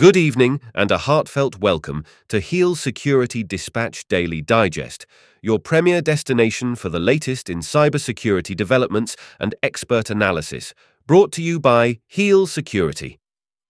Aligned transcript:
Good 0.00 0.16
evening 0.16 0.62
and 0.74 0.90
a 0.90 0.96
heartfelt 0.96 1.58
welcome 1.58 2.06
to 2.28 2.40
Heal 2.40 2.74
Security 2.74 3.44
Dispatch 3.44 4.08
Daily 4.08 4.40
Digest, 4.40 5.04
your 5.42 5.58
premier 5.58 6.00
destination 6.00 6.74
for 6.74 6.88
the 6.88 6.98
latest 6.98 7.50
in 7.50 7.58
cybersecurity 7.58 8.56
developments 8.56 9.14
and 9.38 9.54
expert 9.62 10.08
analysis, 10.08 10.72
brought 11.06 11.32
to 11.32 11.42
you 11.42 11.60
by 11.60 11.98
Heal 12.06 12.46
Security. 12.46 13.20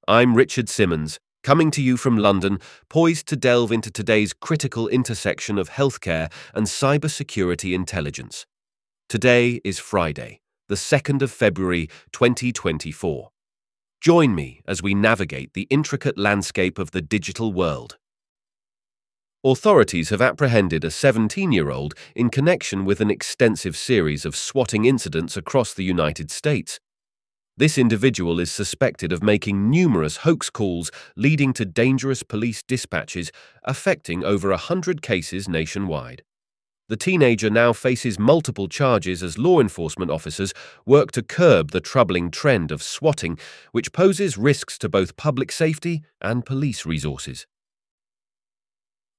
I'm 0.06 0.36
Richard 0.36 0.68
Simmons, 0.68 1.18
coming 1.42 1.72
to 1.72 1.82
you 1.82 1.96
from 1.96 2.16
London, 2.16 2.60
poised 2.88 3.26
to 3.26 3.36
delve 3.36 3.72
into 3.72 3.90
today's 3.90 4.32
critical 4.32 4.86
intersection 4.86 5.58
of 5.58 5.70
healthcare 5.70 6.30
and 6.54 6.68
cybersecurity 6.68 7.74
intelligence. 7.74 8.46
Today 9.08 9.60
is 9.64 9.80
Friday, 9.80 10.42
the 10.68 10.76
2nd 10.76 11.22
of 11.22 11.32
February 11.32 11.88
2024. 12.12 13.30
Join 14.00 14.34
me 14.34 14.62
as 14.66 14.82
we 14.82 14.94
navigate 14.94 15.52
the 15.52 15.66
intricate 15.68 16.16
landscape 16.16 16.78
of 16.78 16.92
the 16.92 17.02
digital 17.02 17.52
world. 17.52 17.98
Authorities 19.44 20.08
have 20.08 20.22
apprehended 20.22 20.84
a 20.84 20.90
17 20.90 21.52
year 21.52 21.70
old 21.70 21.92
in 22.16 22.30
connection 22.30 22.86
with 22.86 23.02
an 23.02 23.10
extensive 23.10 23.76
series 23.76 24.24
of 24.24 24.34
swatting 24.34 24.86
incidents 24.86 25.36
across 25.36 25.74
the 25.74 25.84
United 25.84 26.30
States. 26.30 26.80
This 27.58 27.76
individual 27.76 28.40
is 28.40 28.50
suspected 28.50 29.12
of 29.12 29.22
making 29.22 29.68
numerous 29.68 30.18
hoax 30.18 30.48
calls 30.48 30.90
leading 31.14 31.52
to 31.52 31.66
dangerous 31.66 32.22
police 32.22 32.62
dispatches 32.62 33.30
affecting 33.64 34.24
over 34.24 34.50
a 34.50 34.56
hundred 34.56 35.02
cases 35.02 35.46
nationwide. 35.46 36.22
The 36.90 36.96
teenager 36.96 37.50
now 37.50 37.72
faces 37.72 38.18
multiple 38.18 38.66
charges 38.66 39.22
as 39.22 39.38
law 39.38 39.60
enforcement 39.60 40.10
officers 40.10 40.52
work 40.84 41.12
to 41.12 41.22
curb 41.22 41.70
the 41.70 41.80
troubling 41.80 42.32
trend 42.32 42.72
of 42.72 42.82
swatting, 42.82 43.38
which 43.70 43.92
poses 43.92 44.36
risks 44.36 44.76
to 44.78 44.88
both 44.88 45.16
public 45.16 45.52
safety 45.52 46.02
and 46.20 46.44
police 46.44 46.84
resources. 46.84 47.46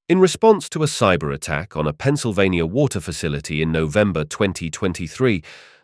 In 0.10 0.20
response 0.20 0.68
to 0.68 0.84
a 0.84 0.86
cyber 0.86 1.34
attack 1.34 1.78
on 1.78 1.88
a 1.88 1.94
Pennsylvania 1.94 2.66
water 2.66 3.00
facility 3.00 3.62
in 3.62 3.72
November 3.72 4.26
2023, 4.26 5.42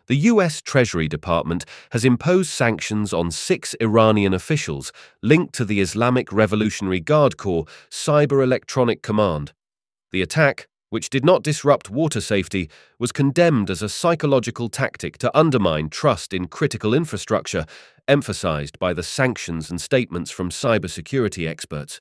the 0.08 0.16
U.S. 0.16 0.60
Treasury 0.60 1.08
Department 1.08 1.64
has 1.92 2.04
imposed 2.04 2.50
sanctions 2.50 3.14
on 3.14 3.30
six 3.30 3.74
Iranian 3.80 4.34
officials 4.34 4.92
linked 5.22 5.54
to 5.54 5.64
the 5.64 5.80
Islamic 5.80 6.30
Revolutionary 6.34 7.00
Guard 7.00 7.38
Corps 7.38 7.64
Cyber 7.90 8.44
Electronic 8.44 9.00
Command. 9.00 9.54
The 10.10 10.20
attack, 10.20 10.67
which 10.90 11.10
did 11.10 11.24
not 11.24 11.42
disrupt 11.42 11.90
water 11.90 12.20
safety, 12.20 12.70
was 12.98 13.12
condemned 13.12 13.70
as 13.70 13.82
a 13.82 13.88
psychological 13.88 14.68
tactic 14.68 15.18
to 15.18 15.38
undermine 15.38 15.88
trust 15.88 16.32
in 16.32 16.46
critical 16.46 16.94
infrastructure, 16.94 17.66
emphasized 18.06 18.78
by 18.78 18.92
the 18.92 19.02
sanctions 19.02 19.70
and 19.70 19.80
statements 19.80 20.30
from 20.30 20.50
cybersecurity 20.50 21.48
experts. 21.48 22.00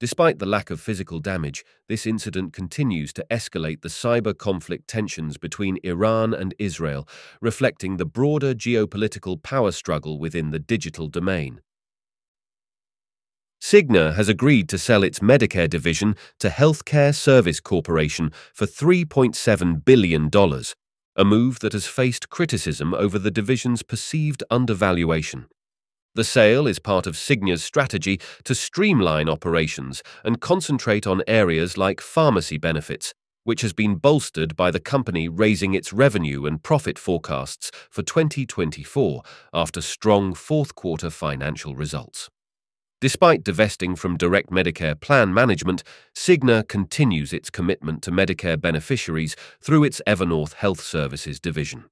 Despite 0.00 0.40
the 0.40 0.46
lack 0.46 0.70
of 0.70 0.80
physical 0.80 1.20
damage, 1.20 1.64
this 1.88 2.04
incident 2.04 2.52
continues 2.52 3.12
to 3.12 3.24
escalate 3.30 3.82
the 3.82 3.88
cyber 3.88 4.36
conflict 4.36 4.88
tensions 4.88 5.38
between 5.38 5.78
Iran 5.84 6.34
and 6.34 6.52
Israel, 6.58 7.08
reflecting 7.40 7.96
the 7.96 8.04
broader 8.04 8.54
geopolitical 8.54 9.40
power 9.42 9.70
struggle 9.70 10.18
within 10.18 10.50
the 10.50 10.58
digital 10.58 11.08
domain. 11.08 11.60
Cigna 13.64 14.14
has 14.14 14.28
agreed 14.28 14.68
to 14.68 14.76
sell 14.76 15.02
its 15.02 15.20
Medicare 15.20 15.70
division 15.70 16.16
to 16.38 16.50
Healthcare 16.50 17.14
Service 17.14 17.60
Corporation 17.60 18.30
for 18.52 18.66
$3.7 18.66 19.82
billion, 19.86 20.30
a 21.16 21.24
move 21.24 21.60
that 21.60 21.72
has 21.72 21.86
faced 21.86 22.28
criticism 22.28 22.92
over 22.92 23.18
the 23.18 23.30
division's 23.30 23.82
perceived 23.82 24.44
undervaluation. 24.50 25.46
The 26.14 26.24
sale 26.24 26.66
is 26.66 26.78
part 26.78 27.06
of 27.06 27.14
Cigna's 27.14 27.64
strategy 27.64 28.20
to 28.44 28.54
streamline 28.54 29.30
operations 29.30 30.02
and 30.24 30.42
concentrate 30.42 31.06
on 31.06 31.22
areas 31.26 31.78
like 31.78 32.02
pharmacy 32.02 32.58
benefits, 32.58 33.14
which 33.44 33.62
has 33.62 33.72
been 33.72 33.94
bolstered 33.94 34.56
by 34.56 34.70
the 34.70 34.78
company 34.78 35.26
raising 35.26 35.72
its 35.72 35.90
revenue 35.90 36.44
and 36.44 36.62
profit 36.62 36.98
forecasts 36.98 37.70
for 37.88 38.02
2024 38.02 39.22
after 39.54 39.80
strong 39.80 40.34
fourth 40.34 40.74
quarter 40.74 41.08
financial 41.08 41.74
results. 41.74 42.28
Despite 43.04 43.44
divesting 43.44 43.96
from 43.96 44.16
direct 44.16 44.48
Medicare 44.48 44.98
plan 44.98 45.34
management, 45.34 45.82
Cigna 46.14 46.66
continues 46.66 47.34
its 47.34 47.50
commitment 47.50 48.02
to 48.04 48.10
Medicare 48.10 48.58
beneficiaries 48.58 49.36
through 49.60 49.84
its 49.84 50.00
Evernorth 50.06 50.54
Health 50.54 50.80
Services 50.80 51.38
division. 51.38 51.84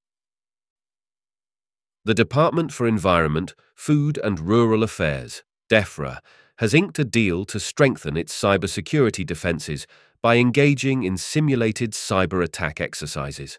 The 2.07 2.15
Department 2.15 2.73
for 2.73 2.87
Environment, 2.89 3.55
Food 3.75 4.19
and 4.25 4.41
Rural 4.41 4.83
Affairs, 4.83 5.43
DEFRA, 5.69 6.21
has 6.61 6.73
inked 6.73 6.99
a 6.99 7.05
deal 7.05 7.45
to 7.45 7.61
strengthen 7.61 8.17
its 8.17 8.33
cybersecurity 8.33 9.27
defenses 9.27 9.87
by 10.23 10.37
engaging 10.37 11.03
in 11.03 11.19
simulated 11.19 11.93
cyber 11.93 12.43
attack 12.43 12.81
exercises. 12.81 13.59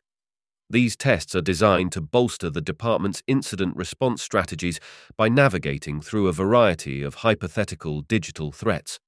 These 0.74 0.96
tests 0.96 1.36
are 1.36 1.42
designed 1.42 1.92
to 1.92 2.02
bolster 2.02 2.50
the 2.50 2.60
department's 2.60 3.22
incident 3.28 3.78
response 3.78 4.24
strategies 4.24 4.80
by 5.16 5.30
navigating 5.30 6.02
through 6.02 6.28
a 6.28 6.34
variety 6.34 7.04
of 7.04 7.22
hypothetical 7.22 8.02
digital 8.02 8.52
threats. 8.52 9.00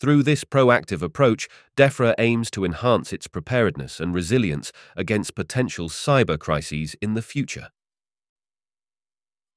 Through 0.00 0.22
this 0.22 0.44
proactive 0.44 1.02
approach, 1.02 1.48
DEFRA 1.76 2.14
aims 2.18 2.52
to 2.52 2.64
enhance 2.64 3.12
its 3.12 3.26
preparedness 3.26 3.98
and 3.98 4.14
resilience 4.14 4.70
against 4.96 5.34
potential 5.34 5.88
cyber 5.88 6.38
crises 6.38 6.94
in 7.02 7.14
the 7.14 7.22
future. 7.22 7.70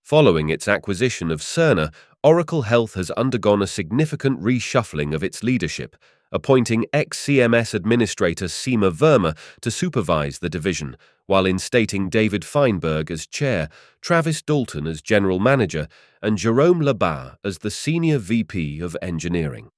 Following 0.01 0.49
its 0.49 0.67
acquisition 0.67 1.29
of 1.29 1.41
Cerner, 1.41 1.93
Oracle 2.23 2.63
Health 2.63 2.95
has 2.95 3.11
undergone 3.11 3.61
a 3.61 3.67
significant 3.67 4.41
reshuffling 4.41 5.13
of 5.13 5.23
its 5.23 5.43
leadership, 5.43 5.95
appointing 6.31 6.85
ex-CMS 6.93 7.73
Administrator 7.73 8.45
Seema 8.45 8.91
Verma 8.91 9.37
to 9.61 9.71
supervise 9.71 10.39
the 10.39 10.49
division, 10.49 10.95
while 11.25 11.45
instating 11.45 12.09
David 12.09 12.43
Feinberg 12.43 13.11
as 13.11 13.27
chair, 13.27 13.69
Travis 14.01 14.41
Dalton 14.41 14.87
as 14.87 15.01
general 15.01 15.39
manager, 15.39 15.87
and 16.21 16.37
Jerome 16.37 16.81
Labat 16.81 17.37
as 17.43 17.59
the 17.59 17.71
senior 17.71 18.17
VP 18.17 18.79
of 18.79 18.97
engineering. 19.01 19.69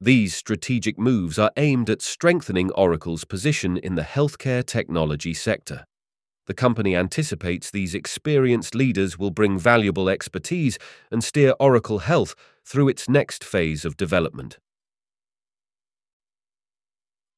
These 0.00 0.34
strategic 0.34 0.98
moves 0.98 1.38
are 1.38 1.52
aimed 1.56 1.90
at 1.90 2.00
strengthening 2.00 2.70
Oracle's 2.72 3.24
position 3.24 3.76
in 3.76 3.96
the 3.96 4.02
healthcare 4.02 4.64
technology 4.64 5.34
sector. 5.34 5.84
The 6.46 6.54
company 6.54 6.96
anticipates 6.96 7.70
these 7.70 7.94
experienced 7.94 8.74
leaders 8.74 9.18
will 9.18 9.30
bring 9.30 9.58
valuable 9.58 10.08
expertise 10.08 10.78
and 11.10 11.22
steer 11.22 11.54
Oracle 11.60 12.00
Health 12.00 12.34
through 12.64 12.88
its 12.88 13.08
next 13.08 13.44
phase 13.44 13.84
of 13.84 13.96
development. 13.96 14.58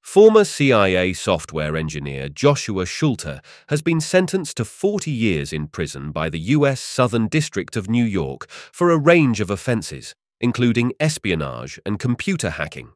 Former 0.03 0.45
CIA 0.45 1.13
software 1.13 1.77
engineer 1.77 2.29
Joshua 2.29 2.85
Schulter 2.85 3.41
has 3.69 3.83
been 3.83 4.01
sentenced 4.01 4.57
to 4.57 4.65
40 4.65 5.11
years 5.11 5.53
in 5.53 5.69
prison 5.69 6.11
by 6.11 6.29
the 6.29 6.41
U.S. 6.41 6.81
Southern 6.81 7.29
District 7.29 7.77
of 7.77 7.89
New 7.89 8.05
York 8.05 8.51
for 8.51 8.91
a 8.91 8.99
range 8.99 9.41
of 9.41 9.49
offenses, 9.49 10.15
including 10.41 10.93
espionage 11.01 11.81
and 11.87 11.99
computer 11.99 12.51
hacking. 12.51 12.91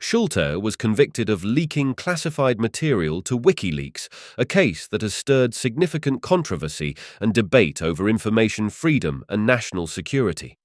Schulter 0.00 0.60
was 0.60 0.74
convicted 0.74 1.30
of 1.30 1.44
leaking 1.44 1.94
classified 1.94 2.60
material 2.60 3.22
to 3.22 3.38
WikiLeaks, 3.38 4.08
a 4.36 4.44
case 4.44 4.88
that 4.88 5.02
has 5.02 5.14
stirred 5.14 5.54
significant 5.54 6.22
controversy 6.22 6.96
and 7.20 7.32
debate 7.32 7.80
over 7.80 8.08
information 8.08 8.70
freedom 8.70 9.22
and 9.28 9.46
national 9.46 9.86
security. 9.86 10.57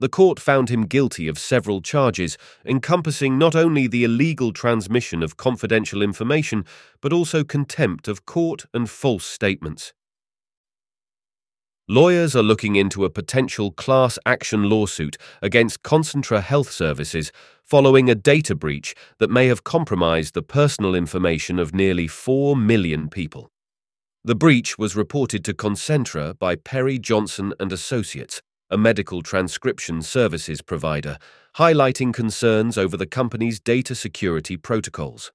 The 0.00 0.08
court 0.08 0.40
found 0.40 0.70
him 0.70 0.86
guilty 0.86 1.28
of 1.28 1.38
several 1.38 1.82
charges, 1.82 2.38
encompassing 2.64 3.38
not 3.38 3.54
only 3.54 3.86
the 3.86 4.02
illegal 4.02 4.50
transmission 4.52 5.22
of 5.22 5.36
confidential 5.36 6.02
information, 6.02 6.64
but 7.02 7.12
also 7.12 7.44
contempt 7.44 8.08
of 8.08 8.24
court 8.24 8.64
and 8.72 8.88
false 8.88 9.24
statements. 9.24 9.92
Lawyers 11.86 12.34
are 12.34 12.42
looking 12.42 12.76
into 12.76 13.04
a 13.04 13.10
potential 13.10 13.72
class 13.72 14.18
action 14.24 14.70
lawsuit 14.70 15.18
against 15.42 15.82
Concentra 15.82 16.40
Health 16.40 16.70
Services 16.70 17.30
following 17.62 18.08
a 18.08 18.14
data 18.14 18.54
breach 18.54 18.94
that 19.18 19.30
may 19.30 19.48
have 19.48 19.64
compromised 19.64 20.32
the 20.32 20.42
personal 20.42 20.94
information 20.94 21.58
of 21.58 21.74
nearly 21.74 22.06
4 22.06 22.56
million 22.56 23.10
people. 23.10 23.50
The 24.24 24.34
breach 24.34 24.78
was 24.78 24.96
reported 24.96 25.44
to 25.46 25.54
Concentra 25.54 26.38
by 26.38 26.54
Perry 26.54 26.98
Johnson 26.98 27.52
and 27.58 27.72
Associates, 27.72 28.40
a 28.70 28.78
medical 28.78 29.22
transcription 29.22 30.02
services 30.02 30.62
provider, 30.62 31.18
highlighting 31.56 32.14
concerns 32.14 32.78
over 32.78 32.96
the 32.96 33.06
company's 33.06 33.58
data 33.58 33.94
security 33.94 34.56
protocols. 34.56 35.32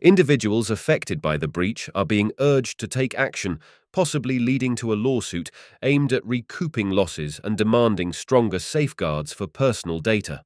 Individuals 0.00 0.70
affected 0.70 1.20
by 1.20 1.36
the 1.36 1.48
breach 1.48 1.90
are 1.94 2.04
being 2.04 2.32
urged 2.38 2.78
to 2.78 2.86
take 2.86 3.14
action, 3.16 3.58
possibly 3.92 4.38
leading 4.38 4.76
to 4.76 4.92
a 4.92 4.94
lawsuit 4.94 5.50
aimed 5.82 6.12
at 6.12 6.26
recouping 6.26 6.90
losses 6.90 7.40
and 7.44 7.58
demanding 7.58 8.12
stronger 8.12 8.58
safeguards 8.58 9.32
for 9.32 9.46
personal 9.46 10.00
data. 10.00 10.42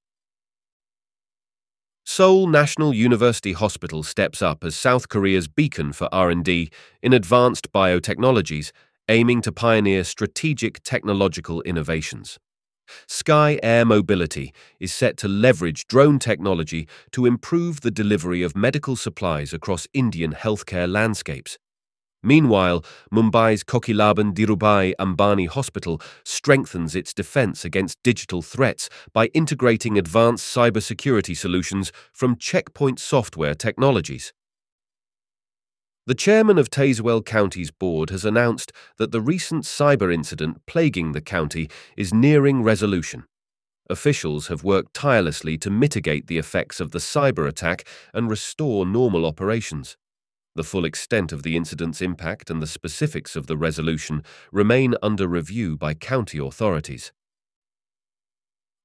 Seoul 2.09 2.47
National 2.47 2.95
University 2.95 3.53
Hospital 3.53 4.05
steps 4.05 4.41
up 4.41 4.63
as 4.63 4.77
South 4.77 5.09
Korea's 5.09 5.49
beacon 5.49 5.93
for 5.93 6.09
R&D 6.15 6.71
in 7.03 7.13
advanced 7.13 7.73
biotechnologies 7.73 8.71
aiming 9.09 9.41
to 9.43 9.53
pioneer 9.53 10.05
strategic 10.05 10.83
technological 10.83 11.63
innovations. 11.63 12.39
Sky 13.07 13.59
Air 13.63 13.85
Mobility 13.85 14.53
is 14.79 14.93
set 14.93 15.17
to 15.19 15.29
leverage 15.29 15.87
drone 15.87 16.19
technology 16.19 16.89
to 17.13 17.27
improve 17.27 17.81
the 17.81 17.91
delivery 17.91 18.43
of 18.43 18.57
medical 18.57 18.97
supplies 18.97 19.53
across 19.53 19.89
Indian 19.93 20.33
healthcare 20.33 20.91
landscapes. 20.91 21.59
Meanwhile, 22.23 22.85
Mumbai's 23.13 23.63
Kokilaben 23.63 24.35
Dhirubhai 24.35 24.95
Ambani 24.99 25.47
Hospital 25.47 26.01
strengthens 26.25 26.97
its 26.97 27.15
defense 27.15 27.65
against 27.65 28.03
digital 28.03 28.43
threats 28.43 28.89
by 29.13 29.27
integrating 29.27 29.97
advanced 29.97 30.55
cybersecurity 30.55 31.37
solutions 31.37 31.93
from 32.13 32.37
Checkpoint 32.37 32.99
Software 32.99 33.55
Technologies. 33.55 34.33
The 36.07 36.15
chairman 36.15 36.57
of 36.57 36.71
Tazewell 36.71 37.25
County's 37.25 37.73
board 37.73 38.11
has 38.11 38.25
announced 38.25 38.71
that 38.97 39.11
the 39.11 39.21
recent 39.21 39.65
cyber 39.65 40.15
incident 40.15 40.65
plaguing 40.65 41.11
the 41.11 41.21
county 41.21 41.69
is 41.97 42.15
nearing 42.15 42.63
resolution. 42.63 43.25
Officials 43.91 44.47
have 44.47 44.63
worked 44.63 44.95
tirelessly 44.95 45.59
to 45.59 45.69
mitigate 45.69 46.29
the 46.29 46.39
effects 46.39 46.79
of 46.79 46.93
the 46.93 47.01
cyber 47.01 47.49
attack 47.49 47.85
and 48.15 48.31
restore 48.31 48.87
normal 48.87 49.27
operations. 49.27 49.97
The 50.55 50.63
full 50.63 50.85
extent 50.85 51.33
of 51.33 51.43
the 51.43 51.57
incident's 51.57 52.01
impact 52.01 52.51
and 52.51 52.63
the 52.63 52.69
specifics 52.69 53.35
of 53.35 53.49
the 53.49 53.57
resolution 53.57 54.23
remain 54.53 54.95
under 55.03 55.27
review 55.27 55.77
by 55.77 55.95
county 55.95 56.39
authorities. 56.39 57.13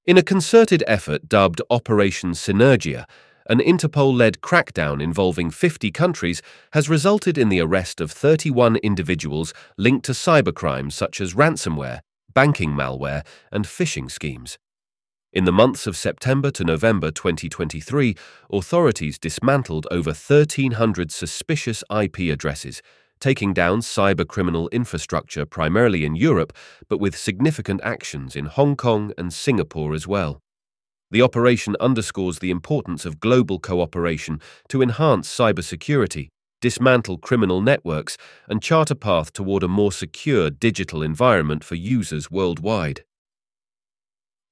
In 0.05 0.17
a 0.17 0.23
concerted 0.23 0.83
effort 0.87 1.29
dubbed 1.29 1.61
Operation 1.69 2.31
Synergia, 2.31 3.05
an 3.51 3.59
Interpol 3.59 4.15
led 4.15 4.39
crackdown 4.39 5.03
involving 5.03 5.51
50 5.51 5.91
countries 5.91 6.41
has 6.71 6.87
resulted 6.87 7.37
in 7.37 7.49
the 7.49 7.59
arrest 7.59 7.99
of 7.99 8.09
31 8.09 8.77
individuals 8.77 9.53
linked 9.77 10.05
to 10.05 10.13
cybercrimes 10.13 10.93
such 10.93 11.19
as 11.19 11.33
ransomware, 11.33 11.99
banking 12.33 12.71
malware, 12.71 13.25
and 13.51 13.65
phishing 13.65 14.09
schemes. 14.09 14.57
In 15.33 15.43
the 15.43 15.51
months 15.51 15.85
of 15.85 15.97
September 15.97 16.49
to 16.49 16.63
November 16.63 17.11
2023, 17.11 18.15
authorities 18.53 19.19
dismantled 19.19 19.85
over 19.91 20.11
1,300 20.11 21.11
suspicious 21.11 21.83
IP 21.93 22.31
addresses, 22.31 22.81
taking 23.19 23.53
down 23.53 23.81
cybercriminal 23.81 24.71
infrastructure 24.71 25.45
primarily 25.45 26.05
in 26.05 26.15
Europe, 26.15 26.53
but 26.87 27.01
with 27.01 27.17
significant 27.17 27.81
actions 27.83 28.37
in 28.37 28.45
Hong 28.45 28.77
Kong 28.77 29.11
and 29.17 29.33
Singapore 29.33 29.93
as 29.93 30.07
well. 30.07 30.41
The 31.11 31.21
operation 31.21 31.75
underscores 31.79 32.39
the 32.39 32.51
importance 32.51 33.05
of 33.05 33.19
global 33.19 33.59
cooperation 33.59 34.39
to 34.69 34.81
enhance 34.81 35.29
cybersecurity, 35.29 36.29
dismantle 36.61 37.17
criminal 37.17 37.61
networks, 37.61 38.17
and 38.47 38.61
chart 38.61 38.89
a 38.91 38.95
path 38.95 39.33
toward 39.33 39.61
a 39.61 39.67
more 39.67 39.91
secure 39.91 40.49
digital 40.49 41.03
environment 41.03 41.65
for 41.65 41.75
users 41.75 42.31
worldwide. 42.31 43.03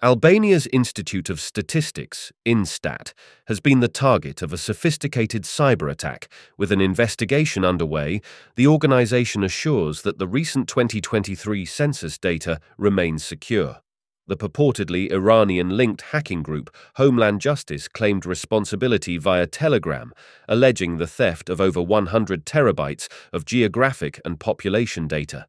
Albania's 0.01 0.65
Institute 0.67 1.29
of 1.29 1.41
Statistics, 1.41 2.31
INSTAT, 2.45 3.13
has 3.47 3.59
been 3.59 3.81
the 3.81 3.89
target 3.89 4.41
of 4.41 4.53
a 4.53 4.57
sophisticated 4.57 5.44
cyber 5.44 5.91
attack. 5.91 6.29
With 6.57 6.71
an 6.71 6.79
investigation 6.79 7.65
underway, 7.65 8.21
the 8.55 8.67
organization 8.67 9.44
assures 9.44 10.01
that 10.03 10.17
the 10.17 10.27
recent 10.27 10.69
2023 10.69 11.65
census 11.65 12.17
data 12.17 12.59
remains 12.77 13.25
secure. 13.25 13.81
The 14.29 14.37
purportedly 14.37 15.11
Iranian 15.11 15.75
linked 15.75 16.01
hacking 16.13 16.43
group 16.43 16.69
Homeland 16.97 17.41
Justice 17.41 17.87
claimed 17.87 18.27
responsibility 18.27 19.17
via 19.17 19.47
Telegram, 19.47 20.13
alleging 20.47 20.97
the 20.97 21.07
theft 21.07 21.49
of 21.49 21.59
over 21.59 21.81
100 21.81 22.45
terabytes 22.45 23.07
of 23.33 23.43
geographic 23.43 24.21
and 24.23 24.39
population 24.39 25.07
data. 25.07 25.47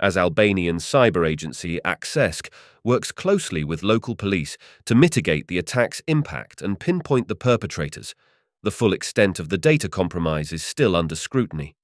As 0.00 0.16
Albanian 0.16 0.78
cyber 0.78 1.28
agency 1.28 1.78
AKCESK 1.84 2.48
works 2.82 3.12
closely 3.12 3.62
with 3.62 3.84
local 3.84 4.16
police 4.16 4.58
to 4.86 4.96
mitigate 4.96 5.46
the 5.46 5.58
attack's 5.58 6.02
impact 6.08 6.60
and 6.60 6.80
pinpoint 6.80 7.28
the 7.28 7.36
perpetrators, 7.36 8.16
the 8.64 8.72
full 8.72 8.92
extent 8.92 9.38
of 9.38 9.48
the 9.48 9.58
data 9.58 9.88
compromise 9.88 10.52
is 10.52 10.64
still 10.64 10.96
under 10.96 11.14
scrutiny. 11.14 11.76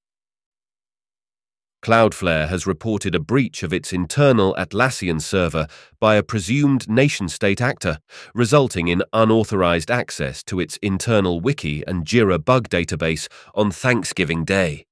Cloudflare 1.85 2.49
has 2.49 2.67
reported 2.67 3.15
a 3.15 3.21
breach 3.21 3.63
of 3.63 3.71
its 3.71 3.93
internal 3.93 4.55
Atlassian 4.55 5.21
server 5.21 5.67
by 6.01 6.15
a 6.15 6.23
presumed 6.23 6.89
nation 6.89 7.29
state 7.29 7.61
actor, 7.61 7.99
resulting 8.33 8.89
in 8.89 9.03
unauthorized 9.13 9.91
access 9.91 10.43
to 10.45 10.61
its 10.61 10.79
internal 10.79 11.43
wiki 11.43 11.85
and 11.87 12.07
Jira 12.07 12.43
bug 12.43 12.71
database 12.71 13.29
on 13.55 13.71
Thanksgiving 13.71 14.47
Day. 14.47 14.87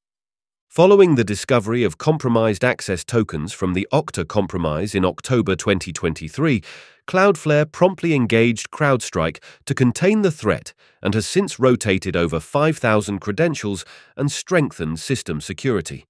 Following 0.68 1.14
the 1.14 1.24
discovery 1.24 1.82
of 1.82 1.96
compromised 1.96 2.62
access 2.62 3.04
tokens 3.04 3.54
from 3.54 3.72
the 3.72 3.88
Okta 3.90 4.28
compromise 4.28 4.94
in 4.94 5.06
October 5.06 5.56
2023, 5.56 6.62
Cloudflare 7.06 7.72
promptly 7.72 8.12
engaged 8.12 8.70
CrowdStrike 8.70 9.42
to 9.64 9.74
contain 9.74 10.20
the 10.20 10.30
threat 10.30 10.74
and 11.02 11.14
has 11.14 11.26
since 11.26 11.58
rotated 11.58 12.16
over 12.16 12.38
5,000 12.38 13.18
credentials 13.18 13.86
and 14.14 14.30
strengthened 14.30 15.00
system 15.00 15.40
security. 15.40 16.04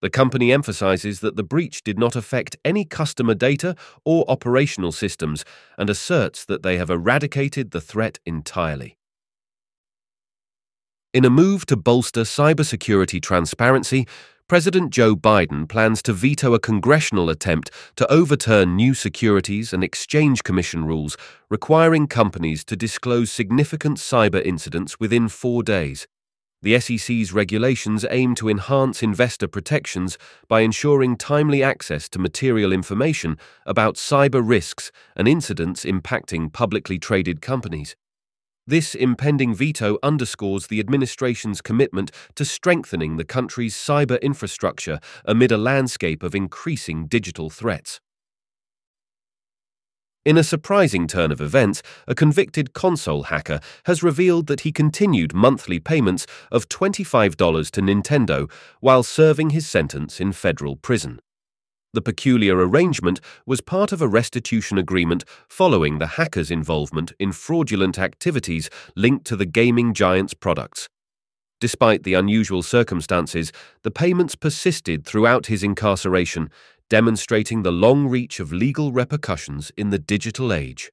The 0.00 0.10
company 0.10 0.52
emphasizes 0.52 1.20
that 1.20 1.36
the 1.36 1.42
breach 1.42 1.82
did 1.82 1.98
not 1.98 2.14
affect 2.14 2.56
any 2.64 2.84
customer 2.84 3.34
data 3.34 3.74
or 4.04 4.24
operational 4.28 4.92
systems 4.92 5.44
and 5.76 5.90
asserts 5.90 6.44
that 6.44 6.62
they 6.62 6.76
have 6.78 6.90
eradicated 6.90 7.72
the 7.72 7.80
threat 7.80 8.20
entirely. 8.24 8.96
In 11.12 11.24
a 11.24 11.30
move 11.30 11.66
to 11.66 11.76
bolster 11.76 12.22
cybersecurity 12.22 13.20
transparency, 13.20 14.06
President 14.46 14.90
Joe 14.90 15.16
Biden 15.16 15.68
plans 15.68 16.00
to 16.02 16.12
veto 16.12 16.54
a 16.54 16.60
congressional 16.60 17.28
attempt 17.28 17.70
to 17.96 18.10
overturn 18.10 18.76
new 18.76 18.94
Securities 18.94 19.72
and 19.72 19.82
Exchange 19.82 20.42
Commission 20.42 20.84
rules 20.84 21.16
requiring 21.50 22.06
companies 22.06 22.64
to 22.64 22.76
disclose 22.76 23.32
significant 23.32 23.98
cyber 23.98 24.42
incidents 24.44 25.00
within 25.00 25.28
four 25.28 25.62
days. 25.62 26.06
The 26.60 26.80
SEC's 26.80 27.32
regulations 27.32 28.04
aim 28.10 28.34
to 28.34 28.48
enhance 28.48 29.00
investor 29.00 29.46
protections 29.46 30.18
by 30.48 30.62
ensuring 30.62 31.16
timely 31.16 31.62
access 31.62 32.08
to 32.08 32.18
material 32.18 32.72
information 32.72 33.38
about 33.64 33.94
cyber 33.94 34.42
risks 34.44 34.90
and 35.14 35.28
incidents 35.28 35.84
impacting 35.84 36.52
publicly 36.52 36.98
traded 36.98 37.40
companies. 37.40 37.94
This 38.66 38.96
impending 38.96 39.54
veto 39.54 39.98
underscores 40.02 40.66
the 40.66 40.80
administration's 40.80 41.62
commitment 41.62 42.10
to 42.34 42.44
strengthening 42.44 43.18
the 43.18 43.24
country's 43.24 43.76
cyber 43.76 44.20
infrastructure 44.20 44.98
amid 45.24 45.52
a 45.52 45.56
landscape 45.56 46.24
of 46.24 46.34
increasing 46.34 47.06
digital 47.06 47.50
threats. 47.50 48.00
In 50.28 50.36
a 50.36 50.44
surprising 50.44 51.06
turn 51.06 51.32
of 51.32 51.40
events, 51.40 51.82
a 52.06 52.14
convicted 52.14 52.74
console 52.74 53.22
hacker 53.32 53.60
has 53.86 54.02
revealed 54.02 54.46
that 54.48 54.60
he 54.60 54.70
continued 54.70 55.32
monthly 55.32 55.80
payments 55.80 56.26
of 56.52 56.68
$25 56.68 57.70
to 57.70 57.80
Nintendo 57.80 58.50
while 58.80 59.02
serving 59.02 59.48
his 59.48 59.66
sentence 59.66 60.20
in 60.20 60.32
federal 60.32 60.76
prison. 60.76 61.18
The 61.94 62.02
peculiar 62.02 62.58
arrangement 62.58 63.22
was 63.46 63.62
part 63.62 63.90
of 63.90 64.02
a 64.02 64.06
restitution 64.06 64.76
agreement 64.76 65.24
following 65.48 65.96
the 65.96 66.18
hacker's 66.18 66.50
involvement 66.50 67.14
in 67.18 67.32
fraudulent 67.32 67.98
activities 67.98 68.68
linked 68.94 69.24
to 69.28 69.36
the 69.36 69.46
gaming 69.46 69.94
giant's 69.94 70.34
products. 70.34 70.90
Despite 71.58 72.04
the 72.04 72.14
unusual 72.14 72.62
circumstances, 72.62 73.50
the 73.82 73.90
payments 73.90 74.36
persisted 74.36 75.06
throughout 75.06 75.46
his 75.46 75.62
incarceration, 75.62 76.50
demonstrating 76.88 77.62
the 77.62 77.72
long 77.72 78.08
reach 78.08 78.40
of 78.40 78.52
legal 78.52 78.92
repercussions 78.92 79.70
in 79.76 79.90
the 79.90 79.98
digital 79.98 80.52
age. 80.52 80.90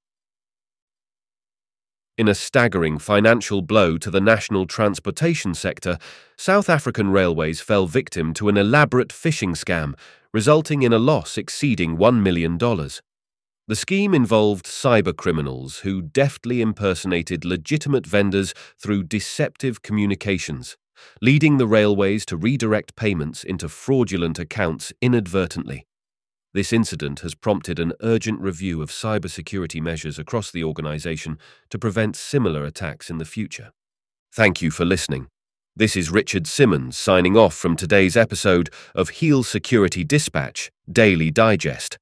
In 2.17 2.27
a 2.27 2.35
staggering 2.35 2.97
financial 2.97 3.61
blow 3.61 3.97
to 3.97 4.09
the 4.09 4.21
national 4.21 4.67
transportation 4.67 5.53
sector, 5.53 5.97
South 6.37 6.69
African 6.69 7.11
Railways 7.11 7.59
fell 7.59 7.87
victim 7.87 8.33
to 8.35 8.47
an 8.47 8.55
elaborate 8.55 9.09
phishing 9.09 9.51
scam, 9.51 9.95
resulting 10.33 10.81
in 10.81 10.93
a 10.93 10.99
loss 10.99 11.37
exceeding 11.37 11.97
$1 11.97 12.21
million. 12.21 12.57
The 12.57 13.75
scheme 13.75 14.13
involved 14.13 14.65
cybercriminals 14.65 15.79
who 15.79 16.01
deftly 16.01 16.61
impersonated 16.61 17.43
legitimate 17.43 18.05
vendors 18.05 18.53
through 18.77 19.03
deceptive 19.03 19.81
communications 19.81 20.77
leading 21.21 21.57
the 21.57 21.67
railways 21.67 22.25
to 22.27 22.37
redirect 22.37 22.95
payments 22.95 23.43
into 23.43 23.69
fraudulent 23.69 24.39
accounts 24.39 24.93
inadvertently. 25.01 25.85
This 26.53 26.71
incident 26.71 27.19
has 27.19 27.35
prompted 27.35 27.79
an 27.79 27.91
urgent 28.01 28.39
review 28.39 28.81
of 28.81 28.89
cybersecurity 28.89 29.81
measures 29.81 30.17
across 30.17 30.51
the 30.51 30.63
organization 30.63 31.37
to 31.69 31.77
prevent 31.77 32.15
similar 32.15 32.63
attacks 32.63 33.09
in 33.09 33.17
the 33.17 33.25
future. 33.25 33.71
Thank 34.33 34.61
you 34.61 34.71
for 34.71 34.85
listening. 34.85 35.27
This 35.75 35.97
is 35.97 36.09
Richard 36.09 36.47
Simmons 36.47 36.95
signing 36.95 37.35
off 37.35 37.53
from 37.53 37.75
today's 37.75 38.15
episode 38.15 38.69
of 38.95 39.09
Heal 39.09 39.43
Security 39.43 40.05
Dispatch 40.05 40.71
Daily 40.89 41.29
Digest. 41.29 41.97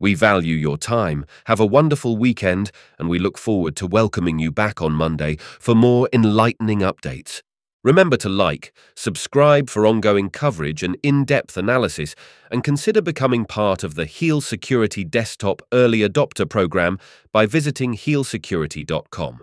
We 0.00 0.14
value 0.14 0.56
your 0.56 0.76
time, 0.76 1.24
have 1.46 1.60
a 1.60 1.66
wonderful 1.66 2.16
weekend, 2.16 2.72
and 2.98 3.08
we 3.08 3.20
look 3.20 3.38
forward 3.38 3.76
to 3.76 3.86
welcoming 3.86 4.40
you 4.40 4.50
back 4.50 4.82
on 4.82 4.90
Monday 4.90 5.36
for 5.36 5.76
more 5.76 6.08
enlightening 6.12 6.80
updates. 6.80 7.42
Remember 7.84 8.16
to 8.16 8.30
like, 8.30 8.72
subscribe 8.96 9.68
for 9.68 9.86
ongoing 9.86 10.30
coverage 10.30 10.82
and 10.82 10.96
in-depth 11.02 11.58
analysis, 11.58 12.14
and 12.50 12.64
consider 12.64 13.02
becoming 13.02 13.44
part 13.44 13.84
of 13.84 13.94
the 13.94 14.06
Heal 14.06 14.40
Security 14.40 15.04
Desktop 15.04 15.60
Early 15.70 15.98
Adopter 15.98 16.48
program 16.48 16.98
by 17.30 17.44
visiting 17.44 17.94
healsecurity.com. 17.94 19.42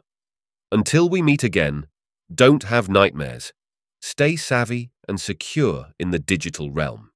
Until 0.71 1.07
we 1.07 1.21
meet 1.21 1.43
again, 1.43 1.85
don't 2.33 2.63
have 2.63 2.89
nightmares. 2.89 3.53
Stay 4.01 4.35
savvy 4.35 4.89
and 5.07 5.21
secure 5.21 5.89
in 5.99 6.09
the 6.09 6.17
digital 6.17 6.71
realm. 6.71 7.10